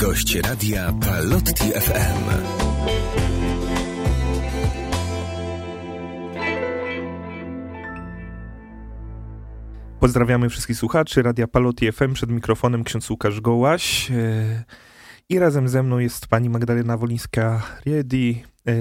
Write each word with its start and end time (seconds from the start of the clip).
Gość 0.00 0.34
radia 0.34 0.92
Palotti 0.92 1.64
FM. 1.64 2.30
Pozdrawiamy 10.00 10.48
wszystkich 10.48 10.76
słuchaczy 10.76 11.22
Radia 11.22 11.48
Palotti 11.48 11.92
FM. 11.92 12.12
Przed 12.14 12.30
mikrofonem 12.30 12.84
ksiądz 12.84 13.10
Łukasz 13.10 13.40
Gołaś. 13.40 14.10
E, 14.10 14.64
I 15.28 15.38
razem 15.38 15.68
ze 15.68 15.82
mną 15.82 15.98
jest 15.98 16.26
pani 16.26 16.50
Magdalena 16.50 16.98
Wolińska-Riedi, 16.98 18.44
e, 18.68 18.72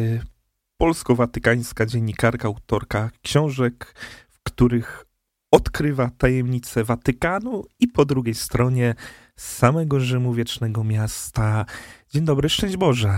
polsko-watykańska 0.78 1.86
dziennikarka, 1.86 2.48
autorka 2.48 3.10
książek, 3.22 3.94
w 4.30 4.40
których 4.44 5.07
odkrywa 5.52 6.10
tajemnice 6.18 6.84
Watykanu 6.84 7.64
i 7.80 7.88
po 7.88 8.06
drugiej 8.06 8.36
stronie 8.36 8.96
samego 9.36 10.00
Rzymu 10.00 10.34
Wiecznego 10.34 10.84
Miasta. 10.84 11.66
Dzień 12.10 12.26
dobry, 12.26 12.50
szczęść 12.50 12.78
Boże. 12.78 13.10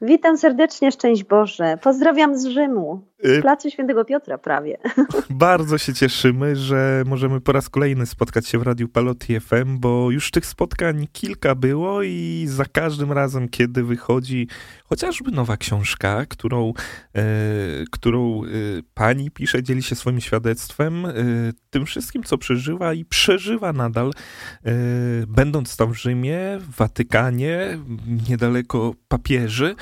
Witam 0.00 0.38
serdecznie, 0.38 0.92
szczęść 0.92 1.24
Boże. 1.24 1.78
Pozdrawiam 1.82 2.38
z 2.38 2.46
Rzymu, 2.46 3.08
Placu 3.42 3.70
Świętego 3.70 4.04
Piotra 4.04 4.38
prawie. 4.38 4.78
Bardzo 5.30 5.78
się 5.78 5.94
cieszymy, 5.94 6.56
że 6.56 7.02
możemy 7.06 7.40
po 7.40 7.52
raz 7.52 7.68
kolejny 7.68 8.06
spotkać 8.06 8.48
się 8.48 8.58
w 8.58 8.62
Radiu 8.62 8.88
Palotti 8.88 9.40
FM, 9.40 9.78
bo 9.78 10.10
już 10.10 10.30
tych 10.30 10.46
spotkań 10.46 11.06
kilka 11.12 11.54
było 11.54 12.02
i 12.02 12.44
za 12.48 12.64
każdym 12.64 13.12
razem, 13.12 13.48
kiedy 13.48 13.82
wychodzi 13.82 14.48
chociażby 14.84 15.30
nowa 15.30 15.56
książka, 15.56 16.26
którą, 16.28 16.72
e, 17.14 17.22
którą 17.90 18.44
e, 18.44 18.48
pani 18.94 19.30
pisze, 19.30 19.62
dzieli 19.62 19.82
się 19.82 19.94
swoim 19.94 20.20
świadectwem, 20.20 21.06
e, 21.06 21.12
tym 21.70 21.86
wszystkim, 21.86 22.22
co 22.22 22.38
przeżywa 22.38 22.94
i 22.94 23.04
przeżywa 23.04 23.72
nadal, 23.72 24.10
e, 24.64 24.72
będąc 25.28 25.76
tam 25.76 25.92
w 25.92 25.98
Rzymie, 25.98 26.58
w 26.60 26.76
Watykanie, 26.76 27.78
niedaleko 28.28 28.94
papieży, 29.08 29.74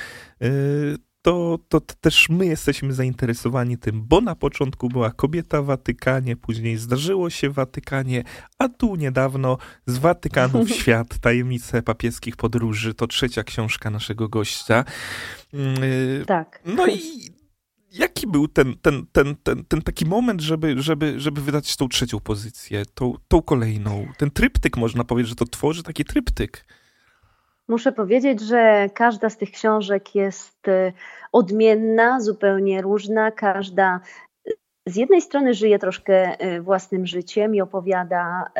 to, 1.24 1.58
to 1.68 1.80
też 1.80 2.28
my 2.28 2.46
jesteśmy 2.46 2.92
zainteresowani 2.92 3.78
tym, 3.78 4.02
bo 4.02 4.20
na 4.20 4.34
początku 4.34 4.88
była 4.88 5.10
kobieta 5.10 5.62
w 5.62 5.66
Watykanie, 5.66 6.36
później 6.36 6.76
zdarzyło 6.76 7.30
się 7.30 7.50
w 7.50 7.54
Watykanie, 7.54 8.24
a 8.58 8.68
tu 8.68 8.96
niedawno 8.96 9.58
z 9.86 9.98
Watykanu 9.98 10.64
w 10.64 10.70
świat 10.80 11.18
tajemnice 11.18 11.82
papieskich 11.82 12.36
podróży. 12.36 12.94
To 12.94 13.06
trzecia 13.06 13.44
książka 13.44 13.90
naszego 13.90 14.28
gościa. 14.28 14.84
Mm, 15.54 15.82
y, 15.82 16.24
tak. 16.26 16.62
No 16.64 16.86
i 16.86 17.00
jaki 17.92 18.26
był 18.26 18.48
ten, 18.48 18.74
ten, 18.82 19.06
ten, 19.12 19.36
ten, 19.42 19.64
ten 19.64 19.82
taki 19.82 20.06
moment, 20.06 20.40
żeby, 20.40 20.82
żeby, 20.82 21.20
żeby 21.20 21.40
wydać 21.40 21.76
tą 21.76 21.88
trzecią 21.88 22.20
pozycję, 22.20 22.82
tą, 22.94 23.14
tą 23.28 23.42
kolejną? 23.42 24.06
Ten 24.18 24.30
tryptyk, 24.30 24.76
można 24.76 25.04
powiedzieć, 25.04 25.28
że 25.28 25.36
to 25.36 25.44
tworzy 25.44 25.82
taki 25.82 26.04
tryptyk. 26.04 26.64
Muszę 27.68 27.92
powiedzieć, 27.92 28.40
że 28.40 28.88
każda 28.94 29.30
z 29.30 29.36
tych 29.36 29.50
książek 29.50 30.14
jest 30.14 30.68
y, 30.68 30.92
odmienna, 31.32 32.20
zupełnie 32.20 32.82
różna. 32.82 33.30
Każda 33.30 34.00
y, 34.48 34.52
z 34.86 34.96
jednej 34.96 35.22
strony 35.22 35.54
żyje 35.54 35.78
troszkę 35.78 36.44
y, 36.46 36.60
własnym 36.60 37.06
życiem 37.06 37.54
i 37.54 37.60
opowiada 37.60 38.50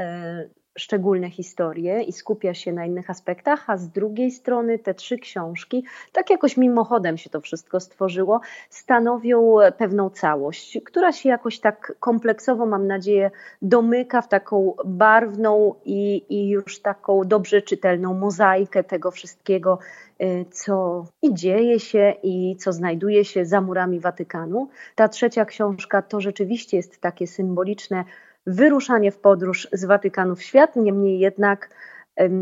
szczególne 0.78 1.30
historie 1.30 2.02
i 2.02 2.12
skupia 2.12 2.54
się 2.54 2.72
na 2.72 2.86
innych 2.86 3.10
aspektach, 3.10 3.70
a 3.70 3.76
z 3.76 3.88
drugiej 3.88 4.30
strony 4.30 4.78
te 4.78 4.94
trzy 4.94 5.18
książki, 5.18 5.84
tak 6.12 6.30
jakoś 6.30 6.56
mimochodem 6.56 7.18
się 7.18 7.30
to 7.30 7.40
wszystko 7.40 7.80
stworzyło, 7.80 8.40
stanowią 8.70 9.56
pewną 9.78 10.10
całość, 10.10 10.78
która 10.84 11.12
się 11.12 11.28
jakoś 11.28 11.60
tak 11.60 11.92
kompleksowo, 12.00 12.66
mam 12.66 12.86
nadzieję, 12.86 13.30
domyka 13.62 14.22
w 14.22 14.28
taką 14.28 14.74
barwną 14.84 15.74
i, 15.84 16.24
i 16.28 16.48
już 16.48 16.80
taką 16.80 17.24
dobrze 17.24 17.62
czytelną 17.62 18.14
mozaikę 18.14 18.84
tego 18.84 19.10
wszystkiego, 19.10 19.78
y, 20.22 20.44
co 20.50 21.06
i 21.22 21.34
dzieje 21.34 21.80
się 21.80 22.14
i 22.22 22.56
co 22.56 22.72
znajduje 22.72 23.24
się 23.24 23.46
za 23.46 23.60
murami 23.60 24.00
Watykanu. 24.00 24.68
Ta 24.94 25.08
trzecia 25.08 25.44
książka 25.44 26.02
to 26.02 26.20
rzeczywiście 26.20 26.76
jest 26.76 27.00
takie 27.00 27.26
symboliczne 27.26 28.04
wyruszanie 28.46 29.12
w 29.12 29.18
podróż 29.18 29.68
z 29.72 29.84
Watykanu 29.84 30.36
w 30.36 30.42
świat, 30.42 30.76
niemniej 30.76 31.18
jednak 31.18 31.70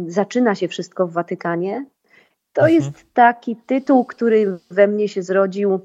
zaczyna 0.06 0.54
się 0.54 0.68
wszystko 0.68 1.06
w 1.06 1.12
Watykanie. 1.12 1.86
To 2.52 2.60
mhm. 2.60 2.74
jest 2.74 3.14
taki 3.14 3.56
tytuł, 3.56 4.04
który 4.04 4.58
we 4.70 4.86
mnie 4.88 5.08
się 5.08 5.22
zrodził 5.22 5.80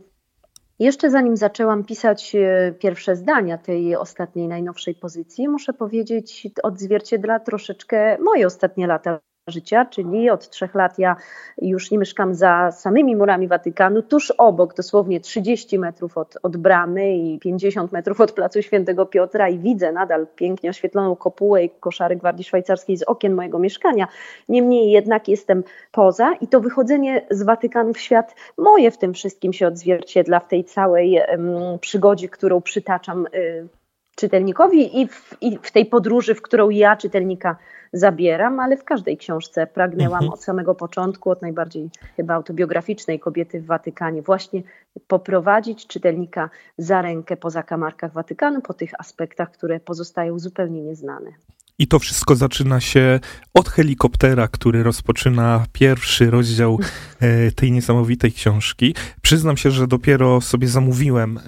jeszcze 0.80 1.10
zanim 1.10 1.38
zaczęłam 1.38 1.84
pisać 1.84 2.36
e, 2.36 2.74
pierwsze 2.80 3.16
zdania 3.16 3.58
tej 3.58 3.96
ostatniej, 3.96 4.48
najnowszej 4.48 4.96
pozycji. 4.96 5.48
Muszę 5.48 5.74
powiedzieć, 5.74 6.48
odzwierciedla 6.64 7.40
troszeczkę 7.40 8.18
moje 8.18 8.48
ostatnie 8.48 8.88
lata 8.88 9.20
życia, 9.48 9.86
czyli 9.86 10.30
od 10.30 10.50
trzech 10.50 10.76
lat 10.76 11.00
ja 11.00 11.16
już 11.62 11.92
nie 11.92 11.98
mieszkam 11.98 12.36
za 12.36 12.72
samymi 12.72 13.16
murami 13.16 13.48
Watykanu, 13.48 14.02
tuż 14.02 14.32
obok, 14.32 14.76
dosłownie 14.76 15.20
30 15.20 15.80
metrów 15.80 16.18
od, 16.18 16.38
od 16.44 16.58
bramy 16.58 17.16
i 17.16 17.40
50 17.40 17.92
metrów 17.92 18.22
od 18.22 18.32
Placu 18.32 18.62
Świętego 18.62 19.06
Piotra 19.06 19.50
i 19.50 19.60
widzę 19.60 19.92
nadal 19.92 20.28
pięknie 20.36 20.70
oświetloną 20.70 21.16
kopułę 21.16 21.64
i 21.64 21.70
koszary 21.70 22.16
Gwardii 22.16 22.44
Szwajcarskiej 22.44 22.98
z 22.98 23.04
okien 23.04 23.34
mojego 23.34 23.60
mieszkania. 23.60 24.08
Niemniej 24.50 24.92
jednak 24.92 25.28
jestem 25.28 25.64
poza 25.92 26.34
i 26.42 26.48
to 26.48 26.62
wychodzenie 26.62 27.26
z 27.30 27.44
Watykanu 27.44 27.94
w 27.94 28.00
świat 28.00 28.36
moje 28.58 28.92
w 28.92 28.98
tym 28.98 29.14
wszystkim 29.14 29.54
się 29.54 29.68
odzwierciedla 29.68 30.40
w 30.40 30.48
tej 30.48 30.64
całej 30.64 31.22
um, 31.32 31.80
przygodzie, 31.80 32.30
którą 32.30 32.62
przytaczam 32.62 33.28
y, 33.36 33.68
czytelnikowi 34.18 35.02
i 35.02 35.08
w, 35.08 35.38
i 35.42 35.60
w 35.62 35.72
tej 35.72 35.86
podróży, 35.86 36.36
w 36.36 36.42
którą 36.42 36.70
ja 36.70 36.96
czytelnika 36.96 37.56
zabieram, 37.94 38.60
ale 38.60 38.78
w 38.78 38.84
każdej 38.84 39.18
książce 39.18 39.68
pragnęłam 39.68 40.24
mhm. 40.24 40.34
od 40.34 40.44
samego 40.44 40.76
początku, 40.76 41.30
od 41.30 41.42
najbardziej 41.42 41.90
chyba 42.16 42.34
autobiograficznej 42.34 43.20
kobiety 43.20 43.62
w 43.62 43.66
Watykanie, 43.66 44.22
właśnie 44.22 44.64
poprowadzić 45.08 45.88
czytelnika 45.88 46.50
za 46.78 47.02
rękę 47.02 47.38
po 47.38 47.50
zakamarkach 47.50 48.14
Watykanu, 48.14 48.62
po 48.62 48.74
tych 48.74 49.00
aspektach, 49.00 49.52
które 49.52 49.80
pozostają 49.80 50.40
zupełnie 50.40 50.82
nieznane. 50.82 51.32
I 51.80 51.88
to 51.88 52.00
wszystko 52.00 52.36
zaczyna 52.36 52.82
się 52.82 53.20
od 53.54 53.70
helikoptera, 53.70 54.48
który 54.48 54.84
rozpoczyna 54.84 55.66
pierwszy 55.74 56.32
rozdział 56.32 56.80
e, 57.20 57.52
tej 57.52 57.72
niesamowitej 57.72 58.32
książki. 58.32 58.96
Przyznam 59.22 59.58
się, 59.58 59.72
że 59.72 59.88
dopiero 59.88 60.42
sobie 60.42 60.68
zamówiłem 60.68 61.38
e, 61.38 61.42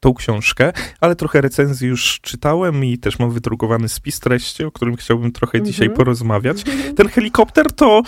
tą 0.00 0.14
książkę, 0.14 0.72
ale 1.00 1.16
trochę 1.16 1.40
recenzji 1.40 1.88
już 1.88 2.20
czytałem 2.22 2.84
i 2.84 2.98
też 2.98 3.18
mam 3.18 3.30
wydrukowany 3.30 3.88
spis 3.88 4.20
treści, 4.20 4.64
o 4.64 4.70
którym 4.70 4.96
chciałbym 4.96 5.32
trochę 5.32 5.58
mm 5.58 5.64
-hmm. 5.64 5.70
dzisiaj 5.70 5.90
porozmawiać. 5.90 6.64
Ten 6.96 7.08
helikopter 7.08 7.72
to, 7.72 8.02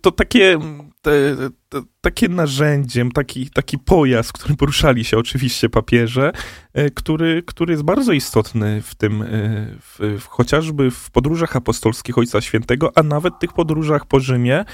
to 0.00 0.12
takie 0.12 0.58
te, 1.02 1.36
te, 1.68 1.82
takie 2.00 2.28
narzędziem, 2.28 3.12
taki, 3.12 3.50
taki 3.50 3.78
pojazd, 3.78 4.32
którym 4.32 4.56
poruszali 4.56 5.04
się 5.04 5.18
oczywiście 5.18 5.68
papieże, 5.68 6.32
e, 6.72 6.90
który, 6.90 7.42
który 7.46 7.72
jest 7.72 7.82
bardzo 7.82 8.12
istotny 8.12 8.82
w 8.82 8.94
tym, 8.94 9.22
e, 9.22 9.26
w, 9.80 10.20
w, 10.20 10.26
chociażby 10.26 10.90
w 10.90 11.10
podróżach 11.10 11.56
apostolskich 11.56 12.18
Ojca 12.18 12.40
Świętego, 12.40 12.92
a 12.94 13.02
nawet 13.02 13.38
tych 13.38 13.52
podróżach 13.52 14.06
po 14.06 14.20
Rzymie, 14.20 14.64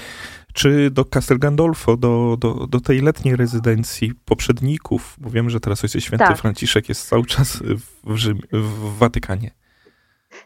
czy 0.53 0.91
do 0.91 1.05
Castel 1.05 1.39
Gandolfo, 1.39 1.97
do, 1.97 2.37
do, 2.39 2.67
do 2.67 2.81
tej 2.81 3.01
letniej 3.01 3.35
rezydencji 3.35 4.13
poprzedników, 4.25 5.15
bo 5.17 5.29
wiem, 5.29 5.49
że 5.49 5.59
teraz 5.59 5.83
Ojciec 5.83 6.03
Święty 6.03 6.25
tak. 6.25 6.37
Franciszek 6.37 6.89
jest 6.89 7.07
cały 7.07 7.25
czas 7.25 7.63
w, 8.03 8.15
Rzymie, 8.17 8.41
w 8.51 8.97
Watykanie. 8.97 9.64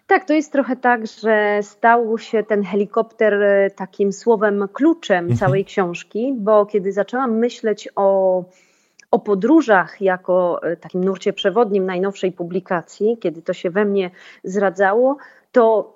Tak, 0.09 0.25
to 0.25 0.33
jest 0.33 0.51
trochę 0.51 0.75
tak, 0.75 1.07
że 1.07 1.59
stał 1.61 2.17
się 2.17 2.43
ten 2.43 2.63
helikopter 2.63 3.33
e, 3.33 3.69
takim 3.69 4.13
słowem 4.13 4.67
kluczem 4.73 5.17
mhm. 5.17 5.37
całej 5.37 5.65
książki, 5.65 6.33
bo 6.37 6.65
kiedy 6.65 6.91
zaczęłam 6.91 7.37
myśleć 7.37 7.89
o, 7.95 8.43
o 9.11 9.19
podróżach 9.19 10.01
jako 10.01 10.63
e, 10.63 10.77
takim 10.77 11.03
nurcie 11.03 11.33
przewodnim 11.33 11.85
najnowszej 11.85 12.31
publikacji, 12.31 13.17
kiedy 13.21 13.41
to 13.41 13.53
się 13.53 13.69
we 13.69 13.85
mnie 13.85 14.11
zradzało, 14.43 15.17
to 15.51 15.93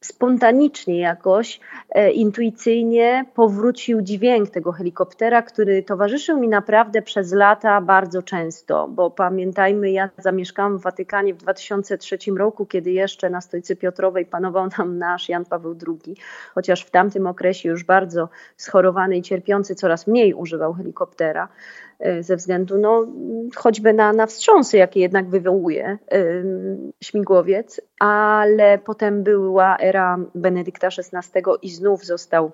spontanicznie 0.00 1.00
jakoś, 1.00 1.60
e, 1.90 2.10
intuicyjnie 2.10 3.24
powrócił 3.34 4.02
dźwięk 4.02 4.50
tego 4.50 4.72
helikoptera, 4.72 5.42
który 5.42 5.82
towarzyszył 5.82 6.40
mi 6.40 6.48
naprawdę 6.48 7.02
przez 7.02 7.32
lata 7.32 7.80
bardzo 7.80 8.22
często, 8.22 8.88
bo 8.88 9.10
pamiętajmy, 9.10 9.90
ja 9.90 10.10
zamieszkałam 10.18 10.78
w 10.78 10.82
Watykanie 10.82 11.34
w 11.34 11.36
2003 11.36 12.18
roku, 12.36 12.66
kiedy 12.66 12.90
jeszcze 12.90 13.30
na 13.30 13.40
Stolicy 13.40 13.76
Piotrowej 13.76 14.26
panował 14.26 14.70
tam 14.70 14.98
nasz 14.98 15.28
Jan 15.28 15.44
Paweł 15.44 15.76
II, 15.88 16.16
chociaż 16.54 16.84
w 16.84 16.90
tamtym 16.90 17.26
okresie 17.26 17.68
już 17.68 17.84
bardzo 17.84 18.28
schorowany 18.56 19.16
i 19.16 19.22
cierpiący 19.22 19.74
coraz 19.74 20.06
mniej 20.06 20.34
używał 20.34 20.74
helikoptera. 20.74 21.48
Y, 22.06 22.22
ze 22.22 22.36
względu 22.36 22.78
no, 22.78 23.06
choćby 23.56 23.92
na, 23.92 24.12
na 24.12 24.26
wstrząsy, 24.26 24.76
jakie 24.76 25.00
jednak 25.00 25.28
wywołuje 25.28 25.98
śmigłowiec, 27.02 27.80
ale 27.98 28.78
potem 28.78 29.22
była 29.22 29.76
era 29.78 30.18
Benedykta 30.34 30.86
XVI 30.86 31.42
i 31.62 31.70
znów 31.70 32.04
został 32.04 32.52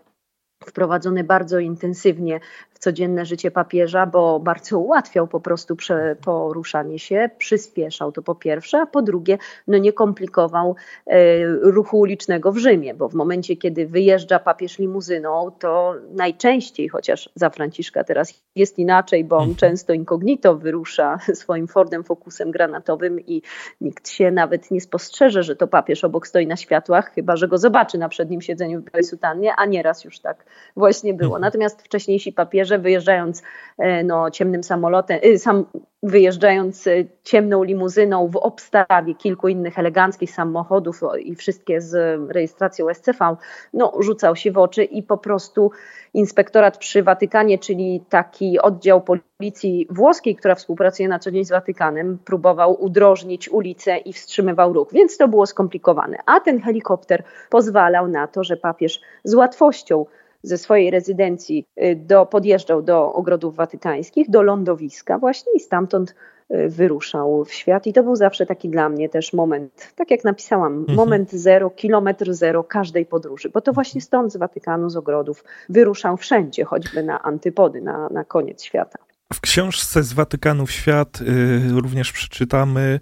wprowadzony 0.64 1.24
bardzo 1.24 1.58
intensywnie 1.58 2.40
w 2.76 2.78
codzienne 2.78 3.26
życie 3.26 3.50
papieża, 3.50 4.06
bo 4.06 4.40
bardzo 4.40 4.78
ułatwiał 4.78 5.26
po 5.26 5.40
prostu 5.40 5.76
poruszanie 6.24 6.98
się, 6.98 7.30
przyspieszał 7.38 8.12
to 8.12 8.22
po 8.22 8.34
pierwsze, 8.34 8.80
a 8.80 8.86
po 8.86 9.02
drugie 9.02 9.38
no 9.66 9.78
nie 9.78 9.92
komplikował 9.92 10.76
e, 11.06 11.46
ruchu 11.46 11.98
ulicznego 11.98 12.52
w 12.52 12.58
Rzymie, 12.58 12.94
bo 12.94 13.08
w 13.08 13.14
momencie, 13.14 13.56
kiedy 13.56 13.86
wyjeżdża 13.86 14.38
papież 14.38 14.78
limuzyną, 14.78 15.50
to 15.58 15.94
najczęściej, 16.10 16.88
chociaż 16.88 17.30
za 17.34 17.50
Franciszka 17.50 18.04
teraz 18.04 18.42
jest 18.54 18.78
inaczej, 18.78 19.24
bo 19.24 19.36
on 19.36 19.48
mhm. 19.48 19.56
często 19.56 19.92
incognito 19.92 20.56
wyrusza 20.56 21.18
swoim 21.34 21.68
Fordem 21.68 22.04
Focusem 22.04 22.50
granatowym 22.50 23.20
i 23.20 23.42
nikt 23.80 24.08
się 24.08 24.30
nawet 24.30 24.70
nie 24.70 24.80
spostrzeże, 24.80 25.42
że 25.42 25.56
to 25.56 25.66
papież 25.66 26.04
obok 26.04 26.26
stoi 26.26 26.46
na 26.46 26.56
światłach, 26.56 27.12
chyba 27.14 27.36
że 27.36 27.48
go 27.48 27.58
zobaczy 27.58 27.98
na 27.98 28.08
przednim 28.08 28.40
siedzeniu 28.40 28.80
w 28.80 28.84
białej 28.84 29.04
sutannie, 29.04 29.52
a 29.56 29.66
nieraz 29.66 30.04
już 30.04 30.18
tak 30.18 30.44
właśnie 30.76 31.14
było. 31.14 31.36
Mhm. 31.36 31.42
Natomiast 31.42 31.82
wcześniejsi 31.82 32.32
papieże 32.32 32.65
wyjeżdżając 32.68 33.42
e, 33.78 34.04
no, 34.04 34.30
ciemnym 34.30 34.64
samolotem, 34.64 35.20
y, 35.24 35.38
sam, 35.38 35.64
wyjeżdżając 36.02 36.86
e, 36.86 36.90
ciemną 37.22 37.62
limuzyną 37.62 38.28
w 38.28 38.36
obstawie 38.36 39.14
kilku 39.14 39.48
innych 39.48 39.78
eleganckich 39.78 40.30
samochodów 40.30 41.00
i 41.20 41.34
wszystkie 41.34 41.80
z 41.80 42.20
rejestracją 42.30 42.94
SCV, 42.94 43.36
no, 43.72 43.92
rzucał 44.00 44.36
się 44.36 44.52
w 44.52 44.58
oczy 44.58 44.84
i 44.84 45.02
po 45.02 45.18
prostu 45.18 45.70
inspektorat 46.14 46.78
przy 46.78 47.02
Watykanie, 47.02 47.58
czyli 47.58 48.04
taki 48.08 48.60
oddział 48.60 49.02
policji 49.02 49.86
włoskiej, 49.90 50.36
która 50.36 50.54
współpracuje 50.54 51.08
na 51.08 51.18
co 51.18 51.30
dzień 51.30 51.44
z 51.44 51.50
Watykanem, 51.50 52.18
próbował 52.24 52.84
udrożnić 52.84 53.48
ulicę 53.48 53.98
i 53.98 54.12
wstrzymywał 54.12 54.72
ruch, 54.72 54.88
więc 54.92 55.16
to 55.16 55.28
było 55.28 55.46
skomplikowane. 55.46 56.16
A 56.26 56.40
ten 56.40 56.60
helikopter 56.60 57.22
pozwalał 57.50 58.08
na 58.08 58.26
to, 58.26 58.44
że 58.44 58.56
papież 58.56 59.00
z 59.24 59.34
łatwością 59.34 60.06
ze 60.46 60.58
swojej 60.58 60.90
rezydencji 60.90 61.66
y, 61.82 61.96
do, 61.96 62.26
podjeżdżał 62.26 62.82
do 62.82 63.12
ogrodów 63.12 63.56
watykańskich, 63.56 64.30
do 64.30 64.42
lądowiska 64.42 65.18
właśnie 65.18 65.52
i 65.52 65.60
stamtąd 65.60 66.14
y, 66.50 66.68
wyruszał 66.68 67.44
w 67.44 67.52
świat. 67.52 67.86
I 67.86 67.92
to 67.92 68.02
był 68.02 68.16
zawsze 68.16 68.46
taki 68.46 68.68
dla 68.68 68.88
mnie 68.88 69.08
też 69.08 69.32
moment, 69.32 69.92
tak 69.96 70.10
jak 70.10 70.24
napisałam, 70.24 70.74
mhm. 70.74 70.96
moment 70.96 71.32
zero, 71.32 71.70
kilometr 71.70 72.32
zero 72.32 72.64
każdej 72.64 73.06
podróży, 73.06 73.48
bo 73.48 73.60
to 73.60 73.72
właśnie 73.72 74.00
stąd 74.00 74.32
z 74.32 74.36
Watykanu, 74.36 74.90
z 74.90 74.96
ogrodów 74.96 75.44
wyruszał 75.68 76.16
wszędzie, 76.16 76.64
choćby 76.64 77.02
na 77.02 77.22
antypody, 77.22 77.80
na, 77.80 78.08
na 78.08 78.24
koniec 78.24 78.62
świata. 78.62 78.98
W 79.32 79.40
książce 79.40 80.02
z 80.02 80.12
Watykanu 80.12 80.66
w 80.66 80.70
świat 80.70 81.20
y, 81.20 81.80
również 81.80 82.12
przeczytamy 82.12 83.00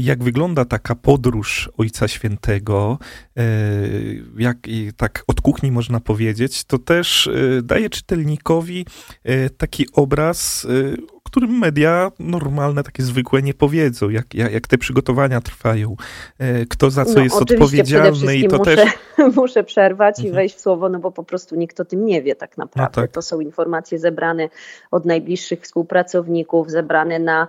jak 0.00 0.24
wygląda 0.24 0.64
taka 0.64 0.94
podróż 0.94 1.70
Ojca 1.76 2.08
Świętego, 2.08 2.98
e, 3.36 3.42
jak 4.38 4.58
tak 4.96 5.24
od 5.26 5.40
kuchni 5.40 5.72
można 5.72 6.00
powiedzieć, 6.00 6.64
to 6.64 6.78
też 6.78 7.26
e, 7.26 7.62
daje 7.62 7.90
czytelnikowi 7.90 8.86
taki 9.56 9.86
obraz, 9.92 10.66
którym 11.30 11.58
media 11.58 12.12
normalne, 12.18 12.82
takie 12.82 13.02
zwykłe 13.02 13.42
nie 13.42 13.54
powiedzą, 13.54 14.08
jak, 14.08 14.34
jak, 14.34 14.52
jak 14.52 14.66
te 14.66 14.78
przygotowania 14.78 15.40
trwają, 15.40 15.96
e, 16.38 16.66
kto 16.66 16.90
za 16.90 17.04
co 17.04 17.14
no, 17.14 17.20
jest 17.20 17.36
odpowiedzialny 17.36 18.36
i 18.36 18.48
to 18.48 18.58
muszę, 18.58 18.76
też... 18.76 18.90
muszę 19.36 19.64
przerwać 19.72 20.18
mhm. 20.18 20.28
i 20.28 20.34
wejść 20.34 20.56
w 20.56 20.60
słowo, 20.60 20.88
no 20.88 20.98
bo 20.98 21.10
po 21.10 21.24
prostu 21.24 21.56
nikt 21.56 21.80
o 21.80 21.84
tym 21.84 22.06
nie 22.06 22.22
wie 22.22 22.36
tak 22.36 22.58
naprawdę. 22.58 23.00
No 23.00 23.06
tak. 23.06 23.12
To 23.12 23.22
są 23.22 23.40
informacje 23.40 23.98
zebrane 23.98 24.48
od 24.90 25.04
najbliższych 25.04 25.60
współpracowników, 25.60 26.70
zebrane 26.70 27.18
na 27.18 27.46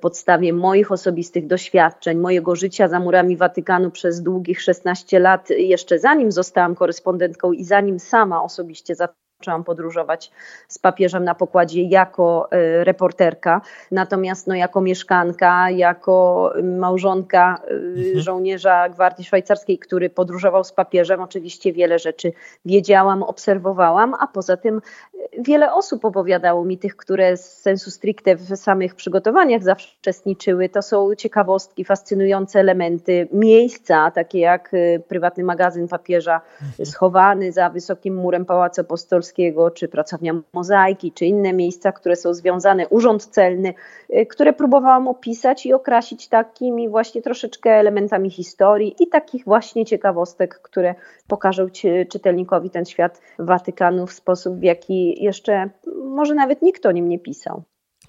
podstawie 0.00 0.52
moich 0.52 0.92
osobistych 0.92 1.46
doświadczeń, 1.46 2.18
mojego 2.18 2.56
życia 2.56 2.88
za 2.88 3.00
murami 3.00 3.36
Watykanu 3.36 3.90
przez 3.90 4.22
długich 4.22 4.60
16 4.60 5.18
lat, 5.18 5.50
jeszcze 5.50 5.98
zanim 5.98 6.32
zostałam 6.32 6.74
korespondentką 6.74 7.52
i 7.52 7.64
zanim 7.64 8.00
sama 8.00 8.42
osobiście 8.42 8.94
zaczęłam 8.94 9.21
podróżować 9.64 10.30
z 10.68 10.78
papieżem 10.78 11.24
na 11.24 11.34
pokładzie 11.34 11.82
jako 11.82 12.48
e, 12.50 12.84
reporterka, 12.84 13.60
natomiast 13.90 14.46
no, 14.46 14.54
jako 14.54 14.80
mieszkanka, 14.80 15.70
jako 15.70 16.52
małżonka 16.62 17.62
e, 17.64 17.70
mhm. 17.70 18.20
żołnierza 18.20 18.88
Gwardii 18.88 19.24
Szwajcarskiej, 19.24 19.78
który 19.78 20.10
podróżował 20.10 20.64
z 20.64 20.72
papieżem, 20.72 21.20
oczywiście 21.20 21.72
wiele 21.72 21.98
rzeczy 21.98 22.32
wiedziałam, 22.64 23.22
obserwowałam, 23.22 24.14
a 24.14 24.26
poza 24.26 24.56
tym 24.56 24.76
e, 24.76 25.42
wiele 25.42 25.72
osób 25.72 26.04
opowiadało 26.04 26.64
mi 26.64 26.78
tych, 26.78 26.96
które 26.96 27.36
z 27.36 27.60
sensu 27.60 27.90
stricte 27.90 28.36
w 28.36 28.56
samych 28.56 28.94
przygotowaniach 28.94 29.62
zawsze 29.62 29.96
uczestniczyły. 30.00 30.68
To 30.68 30.82
są 30.82 31.14
ciekawostki, 31.14 31.84
fascynujące 31.84 32.60
elementy, 32.60 33.28
miejsca, 33.32 34.10
takie 34.10 34.38
jak 34.38 34.72
prywatny 35.08 35.44
magazyn 35.44 35.88
papieża 35.88 36.40
mhm. 36.62 36.86
schowany 36.86 37.52
za 37.52 37.70
wysokim 37.70 38.14
murem 38.14 38.44
Pałacu 38.44 38.80
Apostolskiego, 38.80 39.31
czy 39.74 39.88
pracownia 39.88 40.34
mozaiki, 40.52 41.12
czy 41.12 41.26
inne 41.26 41.52
miejsca, 41.52 41.92
które 41.92 42.16
są 42.16 42.34
związane, 42.34 42.88
urząd 42.88 43.26
celny, 43.26 43.74
y, 44.10 44.26
które 44.26 44.52
próbowałam 44.52 45.08
opisać 45.08 45.66
i 45.66 45.72
okrasić 45.72 46.28
takimi 46.28 46.88
właśnie 46.88 47.22
troszeczkę 47.22 47.70
elementami 47.70 48.30
historii 48.30 48.94
i 49.00 49.06
takich 49.06 49.44
właśnie 49.44 49.84
ciekawostek, 49.84 50.60
które 50.62 50.94
pokażą 51.28 51.66
czytelnikowi 52.10 52.70
ten 52.70 52.84
świat 52.84 53.20
Watykanu 53.38 54.06
w 54.06 54.12
sposób, 54.12 54.54
w 54.54 54.62
jaki 54.62 55.24
jeszcze 55.24 55.70
może 56.04 56.34
nawet 56.34 56.62
nikt 56.62 56.86
o 56.86 56.92
nim 56.92 57.08
nie 57.08 57.18
pisał. 57.18 57.62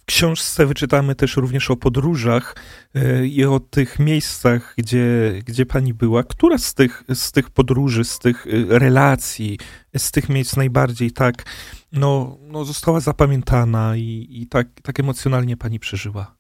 W 0.04 0.06
książce 0.06 0.66
wyczytamy 0.66 1.16
też 1.16 1.38
również 1.38 1.72
o 1.72 1.76
podróżach 1.76 2.56
e, 2.96 3.26
i 3.26 3.46
o 3.46 3.60
tych 3.60 4.00
miejscach, 4.00 4.74
gdzie, 4.78 5.34
gdzie 5.46 5.66
pani 5.66 5.94
była. 5.94 6.24
Która 6.24 6.58
z 6.58 6.74
tych, 6.74 7.04
z 7.14 7.32
tych 7.32 7.50
podróży, 7.50 8.04
z 8.04 8.20
tych 8.20 8.48
e, 8.48 8.80
relacji, 8.80 9.60
z 9.98 10.12
tych 10.12 10.30
miejsc 10.30 10.58
najbardziej 10.58 11.12
tak 11.12 11.36
no, 11.92 12.38
no 12.42 12.66
została 12.66 13.00
zapamiętana 13.00 13.96
i, 13.96 14.28
i 14.30 14.48
tak, 14.48 14.68
tak 14.84 15.00
emocjonalnie 15.00 15.58
pani 15.58 15.80
przeżyła? 15.80 16.36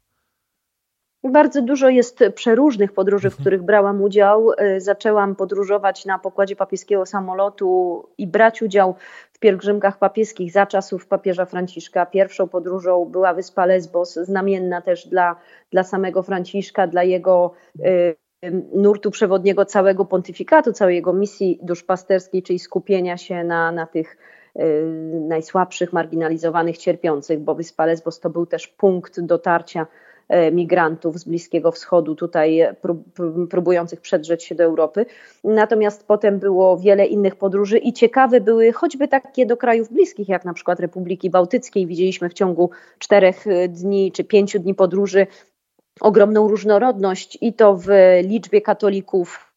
Bardzo 1.23 1.61
dużo 1.61 1.89
jest 1.89 2.19
przeróżnych 2.35 2.93
podróży, 2.93 3.29
w 3.29 3.33
mhm. 3.33 3.43
których 3.43 3.63
brałam 3.63 4.01
udział. 4.01 4.51
E, 4.57 4.81
zaczęłam 4.81 5.35
podróżować 5.35 6.05
na 6.05 6.19
pokładzie 6.19 6.55
papieskiego 6.55 7.05
samolotu 7.05 8.03
i 8.17 8.27
brać 8.27 8.61
udział 8.61 8.95
pielgrzymkach 9.43 9.99
papieskich 9.99 10.51
za 10.51 10.65
czasów 10.65 11.07
papieża 11.07 11.45
Franciszka. 11.45 12.05
Pierwszą 12.05 12.47
podróżą 12.47 13.05
była 13.05 13.33
wyspa 13.33 13.65
Lesbos, 13.65 14.13
znamienna 14.13 14.81
też 14.81 15.07
dla, 15.07 15.35
dla 15.71 15.83
samego 15.83 16.23
Franciszka, 16.23 16.87
dla 16.87 17.03
jego 17.03 17.51
y, 17.79 18.15
nurtu 18.73 19.11
przewodniego 19.11 19.65
całego 19.65 20.05
pontyfikatu, 20.05 20.73
całej 20.73 20.95
jego 20.95 21.13
misji 21.13 21.59
duszpasterskiej, 21.61 22.43
czyli 22.43 22.59
skupienia 22.59 23.17
się 23.17 23.43
na, 23.43 23.71
na 23.71 23.85
tych 23.87 24.17
y, 24.59 24.63
najsłabszych, 25.27 25.93
marginalizowanych, 25.93 26.77
cierpiących, 26.77 27.39
bo 27.39 27.55
wyspa 27.55 27.85
Lesbos 27.85 28.19
to 28.19 28.29
był 28.29 28.45
też 28.45 28.67
punkt 28.67 29.21
dotarcia 29.21 29.87
migrantów 30.51 31.19
z 31.19 31.23
Bliskiego 31.23 31.71
Wschodu, 31.71 32.15
tutaj 32.15 32.67
próbujących 33.49 34.01
przedrzeć 34.01 34.43
się 34.43 34.55
do 34.55 34.63
Europy. 34.63 35.05
Natomiast 35.43 36.07
potem 36.07 36.39
było 36.39 36.77
wiele 36.77 37.05
innych 37.05 37.35
podróży 37.35 37.77
i 37.77 37.93
ciekawe 37.93 38.41
były 38.41 38.71
choćby 38.71 39.07
takie 39.07 39.45
do 39.45 39.57
krajów 39.57 39.91
bliskich, 39.91 40.29
jak 40.29 40.45
na 40.45 40.53
przykład 40.53 40.79
Republiki 40.79 41.29
Bałtyckiej. 41.29 41.87
Widzieliśmy 41.87 42.29
w 42.29 42.33
ciągu 42.33 42.69
czterech 42.99 43.45
dni 43.69 44.11
czy 44.11 44.23
pięciu 44.23 44.59
dni 44.59 44.73
podróży 44.73 45.27
ogromną 46.01 46.47
różnorodność 46.47 47.37
i 47.41 47.53
to 47.53 47.75
w 47.75 47.87
liczbie 48.23 48.61
katolików 48.61 49.52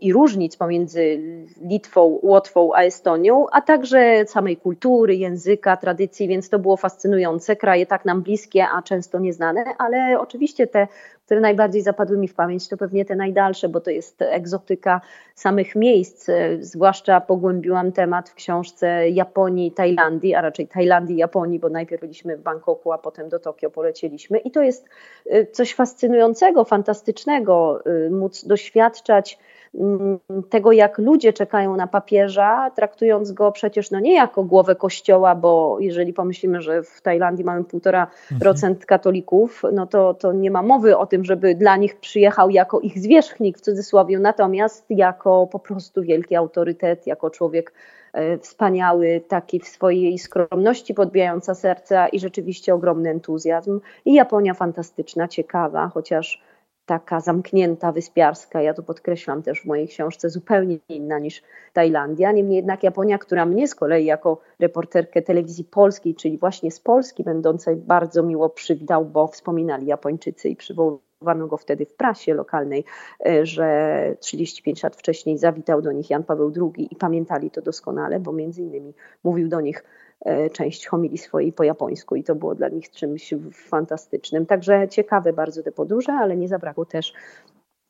i 0.00 0.12
różnic 0.12 0.56
pomiędzy 0.56 1.20
Litwą, 1.60 2.18
Łotwą 2.22 2.70
a 2.74 2.82
Estonią, 2.82 3.46
a 3.52 3.60
także 3.60 4.24
samej 4.26 4.56
kultury, 4.56 5.16
języka, 5.16 5.76
tradycji, 5.76 6.28
więc 6.28 6.48
to 6.48 6.58
było 6.58 6.76
fascynujące. 6.76 7.56
Kraje 7.56 7.86
tak 7.86 8.04
nam 8.04 8.22
bliskie, 8.22 8.66
a 8.68 8.82
często 8.82 9.18
nieznane, 9.18 9.64
ale 9.78 10.20
oczywiście 10.20 10.66
te 10.66 10.88
które 11.26 11.40
najbardziej 11.40 11.82
zapadły 11.82 12.18
mi 12.18 12.28
w 12.28 12.34
pamięć, 12.34 12.68
to 12.68 12.76
pewnie 12.76 13.04
te 13.04 13.16
najdalsze, 13.16 13.68
bo 13.68 13.80
to 13.80 13.90
jest 13.90 14.22
egzotyka 14.22 15.00
samych 15.34 15.74
miejsc. 15.76 16.30
Zwłaszcza 16.60 17.20
pogłębiłam 17.20 17.92
temat 17.92 18.28
w 18.28 18.34
książce 18.34 19.08
Japonii 19.10 19.72
Tajlandii, 19.72 20.34
a 20.34 20.40
raczej 20.40 20.68
Tajlandii 20.68 21.16
Japonii, 21.16 21.58
bo 21.58 21.68
najpierw 21.68 22.00
byliśmy 22.00 22.36
w 22.36 22.42
Bangkoku, 22.42 22.92
a 22.92 22.98
potem 22.98 23.28
do 23.28 23.38
Tokio 23.38 23.70
polecieliśmy. 23.70 24.38
I 24.38 24.50
to 24.50 24.62
jest 24.62 24.88
y, 25.26 25.46
coś 25.52 25.74
fascynującego, 25.74 26.64
fantastycznego, 26.64 27.82
y, 28.06 28.10
móc 28.10 28.44
doświadczać 28.44 29.38
tego, 30.50 30.72
jak 30.72 30.98
ludzie 30.98 31.32
czekają 31.32 31.76
na 31.76 31.86
papieża, 31.86 32.70
traktując 32.70 33.32
go 33.32 33.52
przecież 33.52 33.90
no 33.90 34.00
nie 34.00 34.14
jako 34.14 34.44
głowę 34.44 34.74
kościoła, 34.74 35.34
bo 35.34 35.76
jeżeli 35.80 36.12
pomyślimy, 36.12 36.62
że 36.62 36.82
w 36.82 37.02
Tajlandii 37.02 37.44
mamy 37.44 37.62
1,5% 37.62 38.50
mhm. 38.50 38.76
katolików, 38.76 39.62
no 39.72 39.86
to, 39.86 40.14
to 40.14 40.32
nie 40.32 40.50
ma 40.50 40.62
mowy 40.62 40.96
o 40.96 41.06
tym, 41.06 41.24
żeby 41.24 41.54
dla 41.54 41.76
nich 41.76 41.96
przyjechał 41.96 42.50
jako 42.50 42.80
ich 42.80 42.98
zwierzchnik 42.98 43.58
w 43.58 43.60
cudzysłowie, 43.60 44.18
natomiast 44.18 44.84
jako 44.90 45.46
po 45.46 45.58
prostu 45.58 46.02
wielki 46.02 46.36
autorytet, 46.36 47.06
jako 47.06 47.30
człowiek 47.30 47.72
e, 48.12 48.38
wspaniały, 48.38 49.22
taki 49.28 49.60
w 49.60 49.68
swojej 49.68 50.18
skromności 50.18 50.94
podbijająca 50.94 51.54
serca 51.54 52.08
i 52.08 52.20
rzeczywiście 52.20 52.74
ogromny 52.74 53.10
entuzjazm. 53.10 53.80
I 54.04 54.14
Japonia 54.14 54.54
fantastyczna, 54.54 55.28
ciekawa, 55.28 55.88
chociaż 55.94 56.42
taka 56.86 57.20
zamknięta, 57.20 57.92
wyspiarska. 57.92 58.62
Ja 58.62 58.74
to 58.74 58.82
podkreślam 58.82 59.42
też 59.42 59.60
w 59.60 59.64
mojej 59.64 59.88
książce, 59.88 60.30
zupełnie 60.30 60.78
inna 60.88 61.18
niż 61.18 61.42
Tajlandia. 61.72 62.32
Niemniej 62.32 62.56
jednak 62.56 62.82
Japonia, 62.82 63.18
która 63.18 63.46
mnie 63.46 63.68
z 63.68 63.74
kolei 63.74 64.04
jako 64.04 64.40
reporterkę 64.58 65.22
telewizji 65.22 65.64
polskiej, 65.64 66.14
czyli 66.14 66.38
właśnie 66.38 66.70
z 66.70 66.80
Polski 66.80 67.24
będącej, 67.24 67.76
bardzo 67.76 68.22
miło 68.22 68.50
przywitał, 68.50 69.04
bo 69.04 69.26
wspominali 69.28 69.86
Japończycy 69.86 70.48
i 70.48 70.56
przywoływano 71.16 71.46
go 71.46 71.56
wtedy 71.56 71.86
w 71.86 71.94
prasie 71.94 72.34
lokalnej, 72.34 72.84
e, 73.26 73.46
że 73.46 74.16
35 74.20 74.82
lat 74.82 74.96
wcześniej 74.96 75.38
zawitał 75.38 75.82
do 75.82 75.92
nich 75.92 76.10
Jan 76.10 76.24
Paweł 76.24 76.52
II 76.56 76.88
i 76.90 76.96
pamiętali 76.96 77.50
to 77.50 77.62
doskonale, 77.62 78.20
bo 78.20 78.32
między 78.32 78.62
innymi 78.62 78.94
mówił 79.24 79.48
do 79.48 79.60
nich 79.60 79.82
E, 80.20 80.50
część 80.50 80.86
homilii 80.86 81.18
swojej 81.18 81.52
po 81.52 81.64
japońsku 81.64 82.16
i 82.16 82.24
to 82.24 82.34
było 82.34 82.54
dla 82.54 82.68
nich 82.68 82.90
czymś 82.90 83.34
fantastycznym. 83.52 84.46
Także 84.46 84.88
ciekawe 84.88 85.32
bardzo 85.32 85.62
te 85.62 85.72
podróże, 85.72 86.12
ale 86.12 86.36
nie 86.36 86.48
zabrakło 86.48 86.84
też 86.84 87.14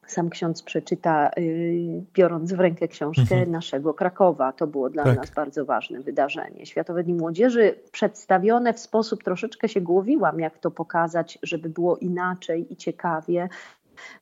sam 0.07 0.31
ksiądz 0.31 0.63
przeczyta, 0.63 1.31
y, 1.39 2.05
biorąc 2.15 2.53
w 2.53 2.61
rękę 2.61 2.89
książkę 2.89 3.23
mhm. 3.23 3.51
naszego 3.51 3.95
Krakowa. 3.95 4.53
To 4.53 4.67
było 4.67 4.91
dla 4.91 5.05
tak. 5.05 5.17
nas 5.17 5.31
bardzo 5.31 5.65
ważne 5.65 6.01
wydarzenie. 6.01 6.67
Światowe 6.67 7.05
Dni 7.05 7.15
Młodzieży 7.15 7.75
przedstawione 7.93 8.73
w 8.73 8.79
sposób 8.79 9.25
troszeczkę 9.25 9.69
się 9.69 9.81
głowiłam, 9.81 10.41
jak 10.41 10.59
to 10.59 10.71
pokazać, 10.71 11.39
żeby 11.43 11.69
było 11.69 11.97
inaczej 11.97 12.73
i 12.73 12.77
ciekawie, 12.77 13.49